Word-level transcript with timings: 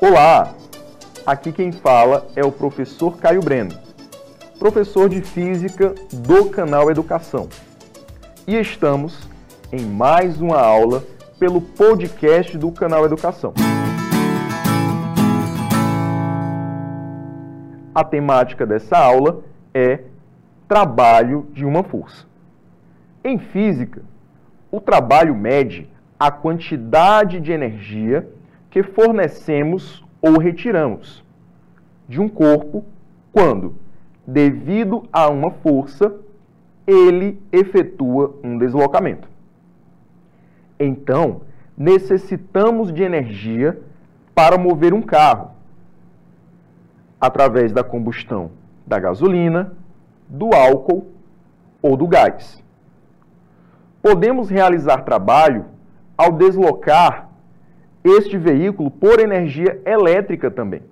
Olá! 0.00 0.54
Aqui 1.26 1.50
quem 1.50 1.72
fala 1.72 2.28
é 2.36 2.44
o 2.44 2.52
professor 2.52 3.18
Caio 3.18 3.40
Breno, 3.40 3.74
professor 4.56 5.08
de 5.08 5.20
Física 5.20 5.92
do 6.12 6.48
canal 6.50 6.88
Educação. 6.88 7.48
E 8.46 8.54
estamos 8.54 9.28
em 9.72 9.84
mais 9.84 10.40
uma 10.40 10.56
aula 10.60 11.02
pelo 11.36 11.60
podcast 11.60 12.56
do 12.56 12.70
canal 12.70 13.04
Educação. 13.04 13.52
A 17.92 18.04
temática 18.04 18.64
dessa 18.64 18.96
aula 18.96 19.42
é 19.74 20.04
trabalho 20.68 21.48
de 21.52 21.64
uma 21.64 21.82
força. 21.82 22.24
Em 23.24 23.36
física, 23.36 24.02
o 24.70 24.80
trabalho 24.80 25.34
mede 25.34 25.90
a 26.20 26.30
quantidade 26.30 27.40
de 27.40 27.50
energia 27.50 28.37
que 28.78 28.82
fornecemos 28.84 30.04
ou 30.22 30.38
retiramos 30.38 31.24
de 32.08 32.20
um 32.20 32.28
corpo 32.28 32.84
quando, 33.32 33.74
devido 34.24 35.08
a 35.12 35.28
uma 35.28 35.50
força, 35.50 36.14
ele 36.86 37.42
efetua 37.50 38.36
um 38.44 38.56
deslocamento. 38.56 39.28
Então, 40.78 41.40
necessitamos 41.76 42.92
de 42.92 43.02
energia 43.02 43.80
para 44.32 44.56
mover 44.56 44.94
um 44.94 45.02
carro 45.02 45.50
através 47.20 47.72
da 47.72 47.82
combustão 47.82 48.52
da 48.86 49.00
gasolina, 49.00 49.72
do 50.28 50.54
álcool 50.54 51.08
ou 51.82 51.96
do 51.96 52.06
gás. 52.06 52.62
Podemos 54.00 54.48
realizar 54.48 54.98
trabalho 54.98 55.64
ao 56.16 56.30
deslocar 56.30 57.27
este 58.02 58.36
veículo 58.38 58.90
por 58.90 59.20
energia 59.20 59.80
elétrica 59.84 60.50
também. 60.50 60.82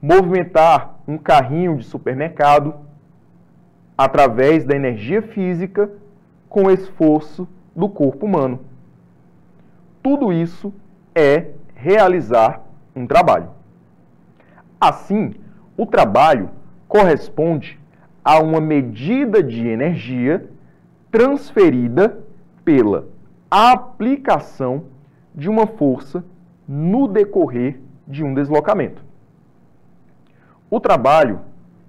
Movimentar 0.00 0.98
um 1.06 1.16
carrinho 1.16 1.76
de 1.76 1.84
supermercado 1.84 2.74
através 3.96 4.64
da 4.64 4.74
energia 4.74 5.22
física 5.22 5.90
com 6.48 6.70
esforço 6.70 7.48
do 7.74 7.88
corpo 7.88 8.26
humano. 8.26 8.60
Tudo 10.02 10.32
isso 10.32 10.72
é 11.14 11.50
realizar 11.74 12.62
um 12.94 13.06
trabalho. 13.06 13.50
Assim, 14.80 15.34
o 15.76 15.86
trabalho 15.86 16.50
corresponde 16.88 17.78
a 18.24 18.38
uma 18.40 18.60
medida 18.60 19.42
de 19.42 19.66
energia 19.66 20.48
transferida 21.10 22.18
pela 22.64 23.06
aplicação 23.50 24.84
de 25.34 25.48
uma 25.48 25.66
força 25.66 26.24
no 26.66 27.08
decorrer 27.08 27.80
de 28.06 28.24
um 28.24 28.34
deslocamento. 28.34 29.02
O 30.70 30.80
trabalho 30.80 31.40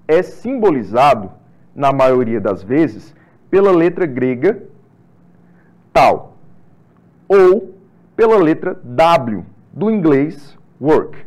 é 0.07 0.21
simbolizado, 0.21 1.31
na 1.75 1.91
maioria 1.91 2.39
das 2.39 2.61
vezes, 2.61 3.15
pela 3.49 3.71
letra 3.71 4.05
grega 4.05 4.63
tal 5.91 6.37
ou 7.27 7.73
pela 8.15 8.37
letra 8.37 8.79
W 8.83 9.45
do 9.71 9.89
inglês 9.89 10.57
work. 10.79 11.17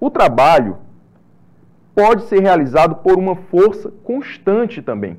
O 0.00 0.10
trabalho 0.10 0.78
pode 1.94 2.24
ser 2.24 2.40
realizado 2.40 2.96
por 2.96 3.18
uma 3.18 3.36
força 3.36 3.90
constante 4.02 4.82
também, 4.82 5.18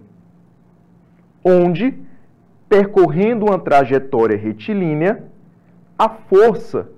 onde 1.43 1.97
percorrendo 2.67 3.45
uma 3.45 3.59
trajetória 3.59 4.37
retilínea, 4.37 5.23
a 5.97 6.09
força 6.09 6.89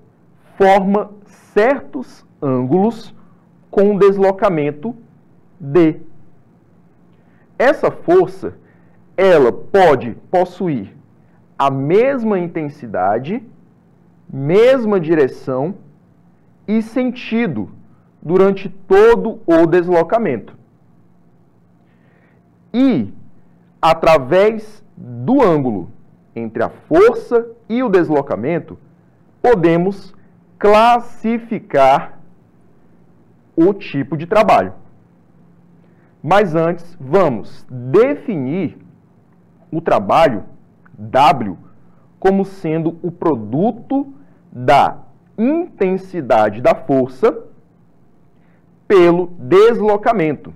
forma 0.57 1.11
certos 1.53 2.25
ângulos 2.41 3.13
com 3.69 3.91
um 3.91 3.97
deslocamento 3.97 4.95
D. 5.59 5.97
Essa 7.59 7.91
força, 7.91 8.55
ela 9.15 9.51
pode 9.51 10.15
possuir 10.29 10.95
a 11.57 11.71
mesma 11.71 12.37
intensidade, 12.37 13.43
mesma 14.31 14.99
direção 14.99 15.75
e 16.67 16.81
sentido 16.81 17.71
durante 18.21 18.69
todo 18.69 19.39
o 19.45 19.65
deslocamento. 19.65 20.55
E, 22.73 23.11
através 23.81 24.83
do 24.97 25.43
ângulo 25.43 25.91
entre 26.35 26.63
a 26.63 26.69
força 26.69 27.47
e 27.69 27.83
o 27.83 27.89
deslocamento, 27.89 28.77
podemos 29.41 30.13
classificar 30.57 32.19
o 33.55 33.73
tipo 33.73 34.17
de 34.17 34.25
trabalho. 34.25 34.73
Mas 36.21 36.55
antes, 36.55 36.97
vamos 36.99 37.65
definir 37.69 38.77
o 39.71 39.79
trabalho 39.79 40.43
W 40.97 41.57
como 42.19 42.43
sendo 42.43 42.97
o 43.03 43.11
produto 43.11 44.11
da 44.51 44.97
intensidade 45.37 46.61
da 46.61 46.73
força 46.73 47.37
pelo 48.87 49.27
deslocamento 49.37 50.53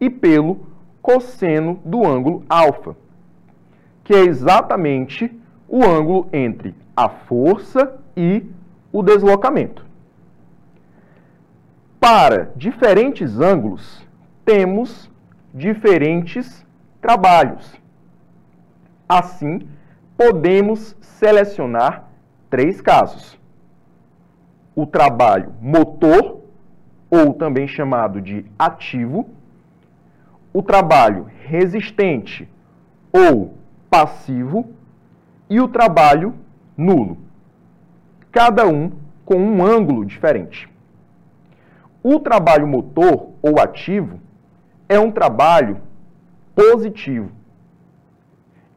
e 0.00 0.08
pelo 0.08 0.73
cosseno 1.04 1.78
do 1.84 2.06
ângulo 2.06 2.42
alfa, 2.48 2.96
que 4.02 4.14
é 4.14 4.20
exatamente 4.20 5.30
o 5.68 5.84
ângulo 5.84 6.30
entre 6.32 6.74
a 6.96 7.10
força 7.10 8.00
e 8.16 8.42
o 8.90 9.02
deslocamento. 9.02 9.84
Para 12.00 12.50
diferentes 12.56 13.38
ângulos, 13.38 14.02
temos 14.46 15.10
diferentes 15.52 16.64
trabalhos. 17.02 17.78
Assim, 19.06 19.68
podemos 20.16 20.96
selecionar 21.02 22.08
três 22.48 22.80
casos: 22.80 23.38
o 24.74 24.86
trabalho 24.86 25.52
motor, 25.60 26.40
ou 27.10 27.34
também 27.34 27.68
chamado 27.68 28.22
de 28.22 28.46
ativo 28.58 29.28
o 30.54 30.62
trabalho 30.62 31.26
resistente 31.42 32.48
ou 33.12 33.54
passivo 33.90 34.72
e 35.50 35.60
o 35.60 35.66
trabalho 35.66 36.32
nulo, 36.76 37.18
cada 38.30 38.64
um 38.68 38.92
com 39.24 39.34
um 39.34 39.66
ângulo 39.66 40.04
diferente. 40.04 40.68
O 42.00 42.20
trabalho 42.20 42.68
motor 42.68 43.30
ou 43.42 43.60
ativo 43.60 44.20
é 44.88 44.98
um 44.98 45.10
trabalho 45.10 45.78
positivo. 46.54 47.32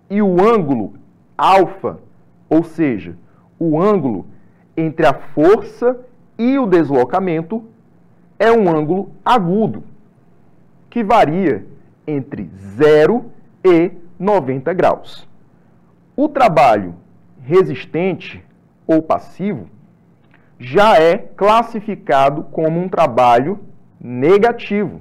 E 0.09 0.19
o 0.19 0.41
ângulo 0.41 0.93
alfa, 1.37 1.99
ou 2.49 2.63
seja, 2.63 3.15
o 3.59 3.79
ângulo 3.79 4.25
entre 4.75 5.05
a 5.05 5.13
força 5.13 5.99
e 6.39 6.57
o 6.57 6.65
deslocamento, 6.65 7.63
é 8.39 8.51
um 8.51 8.67
ângulo 8.67 9.11
agudo 9.23 9.83
que 10.97 11.03
varia 11.03 11.63
entre 12.07 12.49
0 12.57 13.25
e 13.63 13.91
90 14.17 14.73
graus. 14.73 15.29
O 16.15 16.27
trabalho 16.27 16.95
resistente 17.39 18.43
ou 18.87 19.03
passivo 19.03 19.69
já 20.57 20.99
é 20.99 21.15
classificado 21.15 22.45
como 22.45 22.79
um 22.79 22.89
trabalho 22.89 23.59
negativo. 24.01 24.99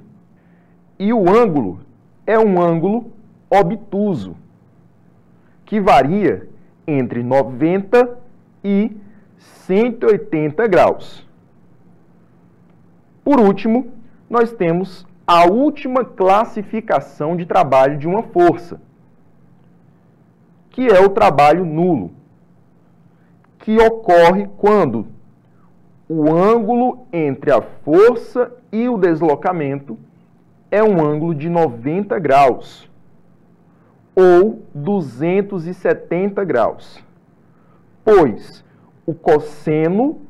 E 0.99 1.11
o 1.11 1.27
ângulo 1.35 1.79
é 2.27 2.37
um 2.37 2.61
ângulo 2.61 3.11
obtuso, 3.49 4.35
que 5.65 5.81
varia 5.81 6.47
entre 6.85 7.23
90 7.23 8.19
e 8.63 8.95
180 9.65 10.67
graus. 10.67 11.27
Por 13.23 13.39
último, 13.39 13.91
nós 14.29 14.51
temos 14.51 15.06
a 15.27 15.45
última 15.45 16.05
classificação 16.05 17.35
de 17.35 17.45
trabalho 17.45 17.97
de 17.97 18.07
uma 18.07 18.23
força, 18.23 18.79
que 20.69 20.87
é 20.87 21.01
o 21.01 21.09
trabalho 21.09 21.65
nulo, 21.65 22.11
que 23.59 23.77
ocorre 23.77 24.47
quando 24.57 25.05
o 26.07 26.33
ângulo 26.33 27.05
entre 27.11 27.51
a 27.51 27.61
força 27.61 28.53
e 28.71 28.87
o 28.87 28.97
deslocamento 28.97 29.99
é 30.71 30.81
um 30.81 31.05
ângulo 31.05 31.35
de 31.35 31.49
90 31.49 32.17
graus 32.19 32.89
ou 34.15 34.61
270 34.73 36.45
graus, 36.45 37.03
pois 38.05 38.63
o 39.05 39.13
cosseno 39.13 40.21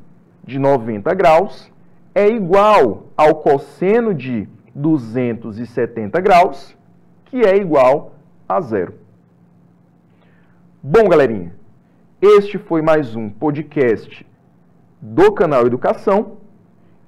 de 0.44 0.58
90 0.58 1.14
graus 1.14 1.70
é 2.12 2.26
igual 2.26 3.04
ao 3.16 3.36
cosseno 3.36 4.12
de 4.12 4.48
270 4.78 6.20
graus, 6.20 6.76
que 7.26 7.42
é 7.42 7.56
igual 7.56 8.14
a 8.48 8.60
zero. 8.60 8.94
Bom, 10.82 11.08
galerinha, 11.08 11.52
Este 12.22 12.58
foi 12.58 12.80
mais 12.80 13.14
um 13.14 13.28
podcast 13.28 14.26
do 15.00 15.32
canal 15.32 15.66
Educação 15.66 16.38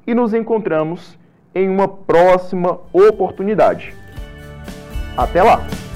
e 0.06 0.14
nos 0.14 0.34
encontramos 0.34 1.18
em 1.54 1.68
uma 1.68 1.88
próxima 1.88 2.78
oportunidade. 2.92 3.94
Até 5.16 5.42
lá! 5.42 5.89